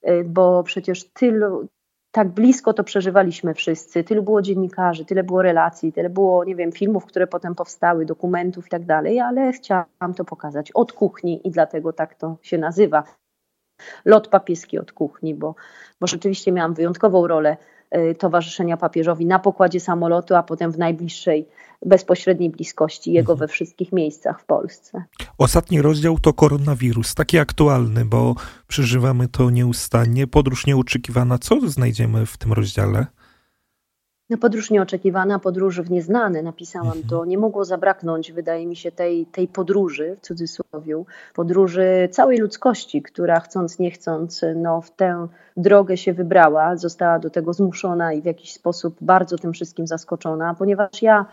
y, 0.08 0.24
bo 0.24 0.62
przecież 0.62 1.04
tylu, 1.04 1.68
tak 2.14 2.28
blisko 2.28 2.72
to 2.74 2.84
przeżywaliśmy 2.84 3.54
wszyscy. 3.54 4.04
Tylu 4.04 4.22
było 4.22 4.42
dziennikarzy, 4.42 5.04
tyle 5.04 5.22
było 5.22 5.42
relacji, 5.42 5.92
tyle 5.92 6.10
było, 6.10 6.44
nie 6.44 6.56
wiem, 6.56 6.72
filmów, 6.72 7.06
które 7.06 7.26
potem 7.26 7.54
powstały, 7.54 8.06
dokumentów 8.06 8.66
i 8.66 8.70
tak 8.70 8.84
dalej, 8.84 9.20
ale 9.20 9.52
chciałam 9.52 10.14
to 10.16 10.24
pokazać 10.24 10.72
od 10.72 10.92
kuchni 10.92 11.48
i 11.48 11.50
dlatego 11.50 11.92
tak 11.92 12.14
to 12.14 12.36
się 12.42 12.58
nazywa. 12.58 13.04
Lot 14.04 14.28
papieski 14.28 14.78
od 14.78 14.92
kuchni, 14.92 15.34
bo, 15.34 15.54
bo 16.00 16.06
rzeczywiście 16.06 16.52
miałam 16.52 16.74
wyjątkową 16.74 17.26
rolę 17.26 17.56
y, 17.96 18.14
towarzyszenia 18.14 18.76
papieżowi 18.76 19.26
na 19.26 19.38
pokładzie 19.38 19.80
samolotu, 19.80 20.34
a 20.34 20.42
potem 20.42 20.72
w 20.72 20.78
najbliższej 20.78 21.48
bezpośredniej 21.86 22.50
bliskości 22.50 23.12
jego 23.12 23.32
mhm. 23.32 23.38
we 23.38 23.52
wszystkich 23.52 23.92
miejscach 23.92 24.40
w 24.40 24.44
Polsce. 24.44 25.04
Ostatni 25.38 25.82
rozdział 25.82 26.18
to 26.18 26.32
koronawirus, 26.32 27.14
taki 27.14 27.38
aktualny, 27.38 28.04
bo 28.04 28.34
przeżywamy 28.68 29.28
to 29.28 29.50
nieustannie. 29.50 30.26
Podróż 30.26 30.66
nieoczekiwana. 30.66 31.38
Co 31.38 31.60
znajdziemy 31.68 32.26
w 32.26 32.36
tym 32.36 32.52
rozdziale? 32.52 33.06
No, 34.30 34.38
podróż 34.38 34.70
nieoczekiwana, 34.70 35.38
podróż 35.38 35.80
w 35.80 35.90
nieznane, 35.90 36.42
napisałam 36.42 36.86
mhm. 36.86 37.08
to. 37.08 37.24
Nie 37.24 37.38
mogło 37.38 37.64
zabraknąć, 37.64 38.32
wydaje 38.32 38.66
mi 38.66 38.76
się, 38.76 38.92
tej, 38.92 39.26
tej 39.26 39.48
podróży, 39.48 40.16
w 40.18 40.26
cudzysłowie, 40.26 41.04
podróży 41.34 42.08
całej 42.12 42.38
ludzkości, 42.38 43.02
która 43.02 43.40
chcąc, 43.40 43.78
nie 43.78 43.90
chcąc, 43.90 44.44
no, 44.56 44.80
w 44.80 44.90
tę 44.90 45.28
drogę 45.56 45.96
się 45.96 46.12
wybrała, 46.12 46.76
została 46.76 47.18
do 47.18 47.30
tego 47.30 47.52
zmuszona 47.52 48.12
i 48.12 48.22
w 48.22 48.24
jakiś 48.24 48.52
sposób 48.52 48.96
bardzo 49.00 49.38
tym 49.38 49.52
wszystkim 49.52 49.86
zaskoczona, 49.86 50.54
ponieważ 50.54 51.02
ja 51.02 51.26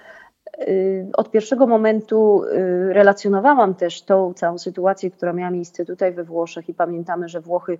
Y, 0.68 1.08
od 1.14 1.32
pierwszego 1.32 1.68
momentu 1.68 2.44
y, 2.44 2.94
relacjonowałam 2.94 3.76
też 3.76 4.02
tą 4.02 4.34
całą 4.34 4.58
sytuację, 4.58 5.12
która 5.12 5.34
miała 5.34 5.52
miejsce 5.52 5.86
tutaj 5.86 6.14
we 6.14 6.24
Włoszech 6.24 6.70
i 6.70 6.74
pamiętamy, 6.74 7.30
że 7.30 7.42
Włochy 7.42 7.78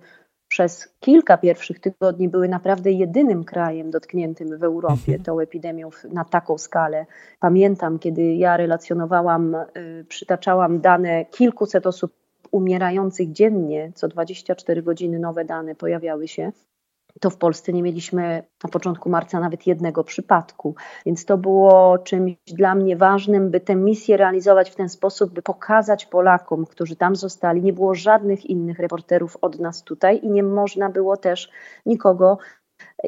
przez 0.52 0.88
kilka 1.00 1.38
pierwszych 1.38 1.80
tygodni 1.80 2.28
były 2.28 2.48
naprawdę 2.48 2.90
jedynym 2.90 3.44
krajem 3.44 3.90
dotkniętym 3.90 4.58
w 4.58 4.64
Europie 4.64 5.12
mhm. 5.12 5.22
tą 5.22 5.40
epidemią 5.40 5.90
na 6.12 6.24
taką 6.24 6.58
skalę. 6.58 7.06
Pamiętam, 7.40 7.98
kiedy 7.98 8.22
ja 8.34 8.56
relacjonowałam, 8.56 9.54
y, 9.54 10.04
przytaczałam 10.08 10.80
dane 10.80 11.24
kilkuset 11.24 11.86
osób 11.86 12.12
umierających 12.50 13.32
dziennie, 13.32 13.92
co 13.94 14.08
24 14.08 14.82
godziny 14.82 15.18
nowe 15.18 15.44
dane 15.44 15.74
pojawiały 15.74 16.28
się 16.28 16.52
to 17.20 17.30
w 17.30 17.36
Polsce 17.36 17.72
nie 17.72 17.82
mieliśmy 17.82 18.42
na 18.64 18.70
początku 18.70 19.10
marca 19.10 19.40
nawet 19.40 19.66
jednego 19.66 20.04
przypadku. 20.04 20.74
Więc 21.06 21.24
to 21.24 21.38
było 21.38 21.98
czymś 21.98 22.34
dla 22.46 22.74
mnie 22.74 22.96
ważnym, 22.96 23.50
by 23.50 23.60
tę 23.60 23.76
misję 23.76 24.16
realizować 24.16 24.70
w 24.70 24.74
ten 24.74 24.88
sposób, 24.88 25.32
by 25.32 25.42
pokazać 25.42 26.06
Polakom, 26.06 26.66
którzy 26.66 26.96
tam 26.96 27.16
zostali. 27.16 27.62
Nie 27.62 27.72
było 27.72 27.94
żadnych 27.94 28.46
innych 28.46 28.78
reporterów 28.78 29.36
od 29.40 29.60
nas 29.60 29.82
tutaj 29.82 30.20
i 30.22 30.30
nie 30.30 30.42
można 30.42 30.90
było 30.90 31.16
też 31.16 31.50
nikogo 31.86 32.38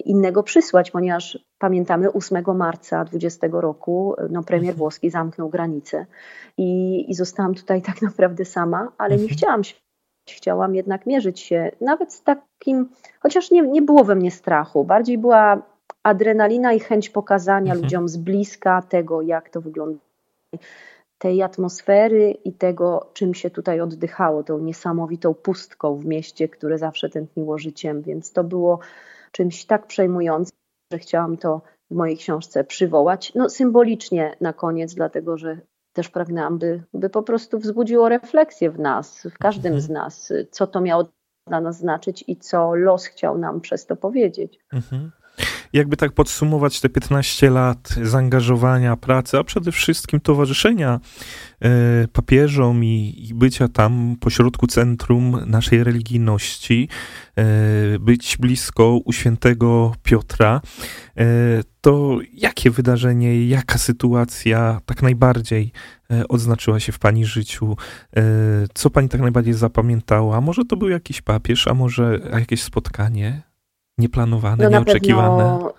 innego 0.05 0.43
przysłać, 0.43 0.91
ponieważ 0.91 1.39
pamiętamy 1.59 2.13
8 2.13 2.45
marca 2.57 3.05
20 3.05 3.47
roku 3.53 4.15
no, 4.31 4.43
premier 4.43 4.71
mhm. 4.71 4.79
włoski 4.79 5.11
zamknął 5.11 5.49
granice 5.49 6.07
i, 6.57 7.05
i 7.11 7.15
zostałam 7.15 7.55
tutaj 7.55 7.83
tak 7.83 8.03
naprawdę 8.03 8.45
sama, 8.45 8.93
ale 8.99 9.17
nie 9.17 9.23
mhm. 9.23 9.37
chciałam 9.39 9.65
się 9.65 9.84
Chciałam 10.31 10.75
jednak 10.75 11.07
mierzyć 11.07 11.41
się 11.41 11.71
nawet 11.81 12.13
z 12.13 12.23
takim, 12.23 12.89
chociaż 13.21 13.51
nie, 13.51 13.63
nie 13.63 13.83
było 13.83 14.05
we 14.05 14.15
mnie 14.15 14.31
strachu, 14.31 14.85
bardziej 14.85 15.19
była 15.19 15.63
adrenalina 16.03 16.73
i 16.73 16.81
chęć 16.81 17.11
pokazania 17.11 17.73
mhm. 17.73 17.83
ludziom 17.83 18.09
z 18.09 18.17
bliska 18.17 18.83
tego, 18.83 19.23
jak 19.23 19.49
to 19.51 19.61
wygląda. 19.61 20.01
Tej 21.19 21.43
atmosfery 21.43 22.31
i 22.31 22.53
tego, 22.53 23.11
czym 23.13 23.35
się 23.35 23.51
tutaj 23.51 23.81
oddychało, 23.81 24.43
tą 24.43 24.59
niesamowitą 24.59 25.35
pustką 25.35 25.97
w 25.97 26.05
mieście, 26.05 26.49
które 26.49 26.79
zawsze 26.79 27.09
tętniło 27.09 27.59
życiem, 27.59 28.03
więc 28.03 28.33
to 28.33 28.45
było 28.45 28.79
czymś 29.33 29.65
tak 29.65 29.87
przejmującym, 29.87 30.57
że 30.93 30.99
chciałam 30.99 31.37
to 31.37 31.61
w 31.91 31.95
mojej 31.95 32.17
książce 32.17 32.65
przywołać. 32.65 33.33
No 33.35 33.51
symbolicznie 33.51 34.37
na 34.41 34.53
koniec, 34.53 34.95
dlatego 34.95 35.39
że 35.39 35.59
też 35.95 36.09
pragnęłam, 36.09 36.59
by, 36.59 36.83
by 36.95 37.11
po 37.11 37.23
prostu 37.23 37.59
wzbudziło 37.59 38.09
refleksję 38.09 38.71
w 38.71 38.79
nas, 38.79 39.27
w 39.35 39.39
każdym 39.39 39.73
mhm. 39.73 39.81
z 39.81 39.89
nas, 39.89 40.33
co 40.51 40.67
to 40.67 40.81
miało 40.81 41.09
dla 41.47 41.61
nas 41.61 41.79
znaczyć 41.79 42.25
i 42.27 42.37
co 42.37 42.75
los 42.75 43.07
chciał 43.07 43.39
nam 43.39 43.61
przez 43.61 43.87
to 43.87 43.97
powiedzieć. 43.97 44.59
Mhm. 44.73 45.11
Jakby 45.75 45.97
tak 45.97 46.13
podsumować 46.13 46.81
te 46.81 46.89
15 46.89 47.51
lat 47.51 47.95
zaangażowania, 48.03 48.97
pracy, 48.97 49.39
a 49.39 49.45
przede 49.45 49.73
wszystkim 49.73 50.21
towarzyszenia 50.21 51.01
e, 51.61 52.09
papieżom 52.09 52.85
i, 52.85 53.27
i 53.29 53.35
bycia 53.35 53.69
tam 53.69 54.17
pośrodku 54.21 54.67
centrum 54.67 55.41
naszej 55.47 55.85
religijności, 55.85 56.89
e, 57.37 57.45
być 57.99 58.37
blisko 58.41 58.99
u 59.05 59.13
świętego 59.13 59.95
Piotra, 60.03 60.61
e, 61.17 61.25
to 61.81 62.19
jakie 62.33 62.71
wydarzenie, 62.71 63.49
jaka 63.49 63.79
sytuacja 63.79 64.81
tak 64.87 65.03
najbardziej 65.03 65.73
odznaczyła 66.29 66.81
się 66.81 66.93
w 66.93 66.99
Pani 66.99 67.25
życiu? 67.25 67.77
Co 68.75 68.91
Pani 68.91 69.09
tak 69.09 69.21
najbardziej 69.21 69.55
zapamiętała? 69.55 70.41
Może 70.41 70.65
to 70.65 70.77
był 70.77 70.89
jakiś 70.89 71.23
papież, 71.23 71.69
a 71.69 71.75
może 71.75 72.21
jakieś 72.33 72.63
spotkanie? 72.63 73.54
Nieplanowane, 73.99 74.65
no 74.65 74.71
nieoczekiwane. 74.71 75.45
Pewno, 75.45 75.73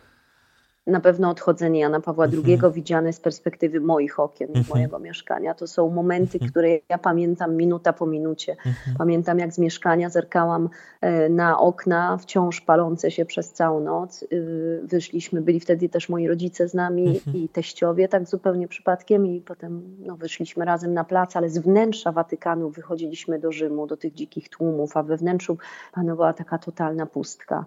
na 0.88 1.00
pewno 1.00 1.30
odchodzenie 1.30 1.80
Jana 1.80 2.00
Pawła 2.00 2.26
II 2.26 2.54
mhm. 2.54 2.74
widziane 2.74 3.14
z 3.14 3.20
perspektywy 3.20 3.80
moich 3.80 4.20
okien, 4.20 4.48
mhm. 4.48 4.66
mojego 4.70 5.00
mieszkania. 5.00 5.54
To 5.54 5.68
są 5.68 5.90
momenty, 5.90 6.38
mhm. 6.38 6.52
które 6.52 6.70
ja 6.90 6.98
pamiętam 6.98 7.56
minuta 7.56 7.94
po 7.94 8.06
minucie. 8.06 8.52
Mhm. 8.52 8.98
Pamiętam, 8.98 9.40
jak 9.40 9.54
z 9.54 9.60
mieszkania 9.60 10.10
zerkałam 10.10 10.70
e, 11.02 11.30
na 11.30 11.60
okna, 11.60 12.18
wciąż 12.18 12.62
palące 12.62 13.12
się 13.12 13.26
przez 13.26 13.54
całą 13.54 13.80
noc. 13.80 14.24
Y, 14.24 14.82
wyszliśmy, 14.84 15.42
byli 15.42 15.60
wtedy 15.60 15.90
też 15.90 16.10
moi 16.10 16.28
rodzice 16.28 16.68
z 16.68 16.74
nami 16.74 17.08
mhm. 17.08 17.38
i 17.38 17.50
teściowie, 17.50 18.08
tak 18.08 18.28
zupełnie 18.28 18.68
przypadkiem, 18.68 19.28
i 19.28 19.42
potem 19.42 19.96
no, 20.00 20.18
wyszliśmy 20.18 20.66
razem 20.66 20.94
na 20.94 21.04
plac, 21.04 21.36
ale 21.36 21.50
z 21.50 21.58
wnętrza 21.58 22.12
Watykanu 22.12 22.70
wychodziliśmy 22.70 23.40
do 23.40 23.52
Rzymu, 23.52 23.88
do 23.88 23.98
tych 23.98 24.14
dzikich 24.14 24.50
tłumów, 24.50 24.98
a 24.98 25.04
we 25.04 25.18
wnętrzu 25.18 25.58
panowała 25.94 26.34
taka 26.34 26.58
totalna 26.58 27.06
pustka. 27.06 27.66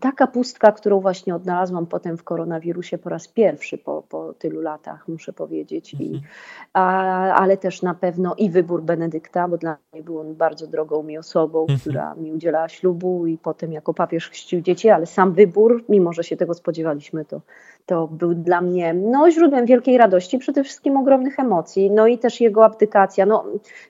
Taka 0.00 0.26
pustka, 0.26 0.72
którą 0.72 1.00
właśnie 1.00 1.34
odnalazłam 1.34 1.86
potem 1.86 2.16
w 2.16 2.24
koronawirusie 2.24 2.98
po 2.98 3.08
raz 3.08 3.28
pierwszy 3.28 3.78
po, 3.78 4.02
po 4.08 4.34
tylu 4.34 4.60
latach, 4.60 5.08
muszę 5.08 5.32
powiedzieć. 5.32 5.94
I, 5.94 6.06
mhm. 6.06 6.22
a, 6.72 7.34
ale 7.34 7.56
też 7.56 7.82
na 7.82 7.94
pewno 7.94 8.34
i 8.34 8.50
wybór 8.50 8.82
Benedykta, 8.82 9.48
bo 9.48 9.58
dla 9.58 9.76
mnie 9.92 10.02
był 10.02 10.18
on 10.18 10.34
bardzo 10.34 10.66
drogą 10.66 11.02
mi 11.02 11.18
osobą, 11.18 11.60
mhm. 11.60 11.78
która 11.78 12.14
mi 12.14 12.32
udzielała 12.32 12.68
ślubu 12.68 13.26
i 13.26 13.38
potem 13.38 13.72
jako 13.72 13.94
papież 13.94 14.30
chrzcił 14.30 14.60
dzieci, 14.60 14.90
ale 14.90 15.06
sam 15.06 15.32
wybór, 15.32 15.84
mimo 15.88 16.12
że 16.12 16.24
się 16.24 16.36
tego 16.36 16.54
spodziewaliśmy, 16.54 17.24
to, 17.24 17.40
to 17.88 18.06
był 18.06 18.34
dla 18.34 18.60
mnie 18.60 18.94
no, 18.94 19.30
źródłem 19.30 19.66
wielkiej 19.66 19.98
radości, 19.98 20.38
przede 20.38 20.64
wszystkim 20.64 20.96
ogromnych 20.96 21.38
emocji. 21.38 21.90
No 21.90 22.06
i 22.06 22.18
też 22.18 22.40
jego 22.40 22.64
abdykacja. 22.64 23.26
No, 23.26 23.44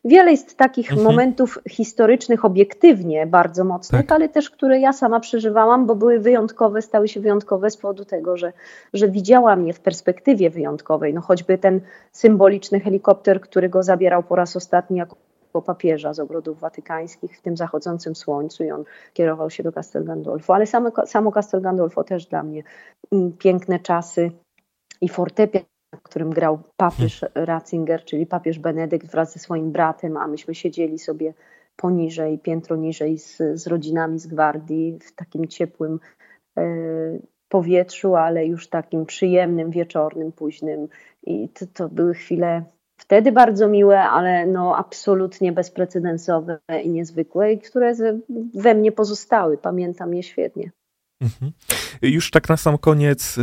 wiele 0.04 0.30
jest 0.30 0.56
takich 0.56 0.90
mhm. 0.90 1.06
momentów 1.06 1.58
historycznych, 1.68 2.44
obiektywnie 2.44 3.26
bardzo 3.26 3.64
mocnych, 3.64 4.06
tak. 4.06 4.12
ale 4.12 4.28
też 4.28 4.50
które 4.50 4.80
ja 4.80 4.92
sama 4.92 5.20
przeżywałam, 5.20 5.86
bo 5.86 5.94
były 5.94 6.18
wyjątkowe, 6.18 6.82
stały 6.82 7.08
się 7.08 7.20
wyjątkowe 7.20 7.70
z 7.70 7.76
powodu 7.76 8.04
tego, 8.04 8.36
że, 8.36 8.52
że 8.94 9.08
widziałam 9.08 9.66
je 9.66 9.72
w 9.72 9.80
perspektywie 9.80 10.50
wyjątkowej. 10.50 11.14
No 11.14 11.20
choćby 11.20 11.58
ten 11.58 11.80
symboliczny 12.12 12.80
helikopter, 12.80 13.40
który 13.40 13.68
go 13.68 13.82
zabierał 13.82 14.22
po 14.22 14.36
raz 14.36 14.56
ostatni 14.56 14.98
jako 14.98 15.16
papieża 15.52 16.14
z 16.14 16.20
ogrodów 16.20 16.60
watykańskich 16.60 17.38
w 17.38 17.42
tym 17.42 17.56
zachodzącym 17.56 18.16
słońcu 18.16 18.64
i 18.64 18.70
on 18.70 18.84
kierował 19.12 19.50
się 19.50 19.62
do 19.62 19.72
Castel 19.72 20.04
Gandolfo. 20.04 20.54
Ale 20.54 20.66
samo, 20.66 20.90
samo 21.06 21.32
Castel 21.32 21.60
Gandolfo 21.60 22.04
też 22.04 22.26
dla 22.26 22.42
mnie 22.42 22.62
mm, 23.12 23.32
piękne 23.32 23.78
czasy 23.78 24.30
i 25.00 25.08
fortepian 25.08 25.62
którym 26.02 26.30
grał 26.30 26.58
papież 26.76 27.24
Ratzinger, 27.34 28.04
czyli 28.04 28.26
papież 28.26 28.58
Benedykt 28.58 29.10
wraz 29.10 29.32
ze 29.32 29.38
swoim 29.38 29.72
bratem, 29.72 30.16
a 30.16 30.26
myśmy 30.26 30.54
siedzieli 30.54 30.98
sobie 30.98 31.34
poniżej, 31.76 32.38
piętro 32.38 32.76
niżej 32.76 33.18
z, 33.18 33.36
z 33.54 33.66
rodzinami 33.66 34.18
z 34.18 34.26
gwardii, 34.26 34.98
w 35.02 35.14
takim 35.14 35.48
ciepłym 35.48 36.00
e, 36.58 36.64
powietrzu, 37.48 38.16
ale 38.16 38.46
już 38.46 38.68
takim 38.68 39.06
przyjemnym, 39.06 39.70
wieczornym, 39.70 40.32
późnym. 40.32 40.88
I 41.26 41.48
to, 41.48 41.66
to 41.74 41.88
były 41.88 42.14
chwile 42.14 42.64
wtedy 42.98 43.32
bardzo 43.32 43.68
miłe, 43.68 44.00
ale 44.00 44.46
no 44.46 44.76
absolutnie 44.76 45.52
bezprecedensowe 45.52 46.58
i 46.82 46.90
niezwykłe, 46.90 47.52
i 47.52 47.58
które 47.58 47.92
we 48.54 48.74
mnie 48.74 48.92
pozostały. 48.92 49.58
Pamiętam 49.58 50.14
je 50.14 50.22
świetnie. 50.22 50.70
Mhm. 51.20 51.52
Już 52.02 52.30
tak 52.30 52.48
na 52.48 52.56
sam 52.56 52.78
koniec 52.78 53.38
y, 53.38 53.42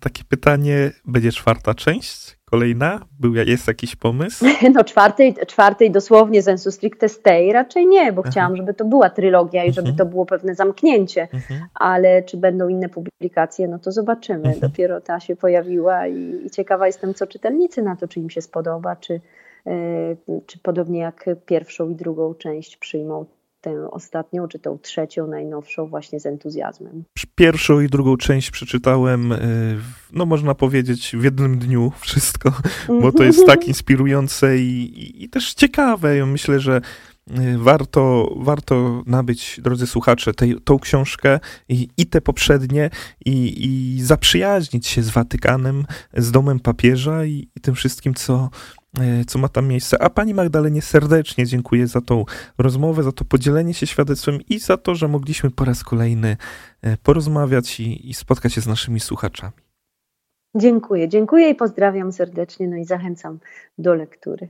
takie 0.00 0.24
pytanie, 0.28 0.90
będzie 1.04 1.32
czwarta 1.32 1.74
część? 1.74 2.38
Kolejna? 2.44 3.00
Był, 3.20 3.34
jest 3.34 3.68
jakiś 3.68 3.96
pomysł? 3.96 4.44
No 4.74 4.84
czwartej, 4.84 5.34
czwartej 5.46 5.90
dosłownie 5.90 6.42
sensu 6.42 6.70
stricte 6.70 7.08
stay 7.08 7.52
raczej 7.52 7.86
nie, 7.86 8.12
bo 8.12 8.22
Aha. 8.22 8.30
chciałam, 8.30 8.56
żeby 8.56 8.74
to 8.74 8.84
była 8.84 9.10
trylogia 9.10 9.64
i 9.64 9.72
żeby 9.72 9.88
mhm. 9.88 9.96
to 9.96 10.06
było 10.06 10.26
pewne 10.26 10.54
zamknięcie, 10.54 11.28
mhm. 11.32 11.60
ale 11.74 12.22
czy 12.22 12.36
będą 12.36 12.68
inne 12.68 12.88
publikacje, 12.88 13.68
no 13.68 13.78
to 13.78 13.92
zobaczymy. 13.92 14.48
Mhm. 14.48 14.60
Dopiero 14.60 15.00
ta 15.00 15.20
się 15.20 15.36
pojawiła 15.36 16.06
i, 16.06 16.46
i, 16.46 16.50
ciekawa 16.50 16.86
jestem, 16.86 17.14
co 17.14 17.26
czytelnicy 17.26 17.82
na 17.82 17.96
to, 17.96 18.08
czy 18.08 18.20
im 18.20 18.30
się 18.30 18.42
spodoba, 18.42 18.96
czy, 18.96 19.20
yy, 19.66 20.40
czy 20.46 20.58
podobnie 20.58 20.98
jak 20.98 21.24
pierwszą 21.46 21.90
i 21.90 21.94
drugą 21.94 22.34
część 22.34 22.76
przyjmą 22.76 23.26
tę 23.64 23.90
ostatnią, 23.90 24.48
czy 24.48 24.58
tą 24.58 24.78
trzecią, 24.78 25.26
najnowszą 25.26 25.86
właśnie 25.86 26.20
z 26.20 26.26
entuzjazmem. 26.26 27.04
Pierwszą 27.34 27.80
i 27.80 27.88
drugą 27.88 28.16
część 28.16 28.50
przeczytałem, 28.50 29.32
y, 29.32 29.76
no 30.12 30.26
można 30.26 30.54
powiedzieć, 30.54 31.16
w 31.16 31.24
jednym 31.24 31.58
dniu 31.58 31.92
wszystko, 32.00 32.52
bo 33.00 33.12
to 33.12 33.24
jest 33.24 33.46
tak 33.46 33.68
inspirujące 33.68 34.58
i, 34.58 35.00
i, 35.02 35.24
i 35.24 35.28
też 35.28 35.54
ciekawe. 35.54 36.16
Ja 36.16 36.26
myślę, 36.26 36.60
że 36.60 36.80
y, 37.30 37.58
warto, 37.58 38.34
warto 38.36 39.02
nabyć, 39.06 39.60
drodzy 39.62 39.86
słuchacze, 39.86 40.34
tej, 40.34 40.60
tą 40.60 40.78
książkę 40.78 41.40
i, 41.68 41.88
i 41.96 42.06
te 42.06 42.20
poprzednie 42.20 42.90
i, 43.24 43.66
i 43.66 44.02
zaprzyjaźnić 44.02 44.86
się 44.86 45.02
z 45.02 45.10
Watykanem, 45.10 45.86
z 46.16 46.30
domem 46.30 46.60
papieża 46.60 47.24
i, 47.24 47.48
i 47.56 47.60
tym 47.60 47.74
wszystkim, 47.74 48.14
co, 48.14 48.50
co 49.26 49.38
ma 49.38 49.48
tam 49.48 49.68
miejsce. 49.68 50.02
A 50.02 50.10
pani 50.10 50.34
Magdalenie 50.34 50.82
serdecznie 50.82 51.46
dziękuję 51.46 51.86
za 51.86 52.00
tą 52.00 52.24
rozmowę, 52.58 53.02
za 53.02 53.12
to 53.12 53.24
podzielenie 53.24 53.74
się 53.74 53.86
świadectwem 53.86 54.38
i 54.48 54.58
za 54.58 54.76
to, 54.76 54.94
że 54.94 55.08
mogliśmy 55.08 55.50
po 55.50 55.64
raz 55.64 55.84
kolejny 55.84 56.36
e, 56.82 56.96
porozmawiać 56.96 57.80
i, 57.80 58.10
i 58.10 58.14
spotkać 58.14 58.52
się 58.52 58.60
z 58.60 58.66
naszymi 58.66 59.00
słuchaczami. 59.00 59.52
Dziękuję, 60.56 61.08
dziękuję 61.08 61.50
i 61.50 61.54
pozdrawiam 61.54 62.12
serdecznie, 62.12 62.68
no 62.68 62.76
i 62.76 62.84
zachęcam 62.84 63.38
do 63.78 63.94
lektury. 63.94 64.48